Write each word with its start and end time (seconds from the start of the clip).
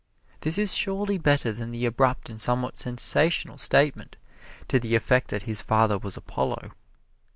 This 0.39 0.57
is 0.57 0.73
surely 0.73 1.19
better 1.19 1.51
than 1.51 1.69
the 1.69 1.85
abrupt 1.85 2.27
and 2.27 2.41
somewhat 2.41 2.75
sensational 2.79 3.59
statement 3.59 4.15
to 4.67 4.79
the 4.79 4.95
effect 4.95 5.27
that 5.29 5.43
his 5.43 5.61
father 5.61 5.99
was 5.99 6.17
Apollo. 6.17 6.71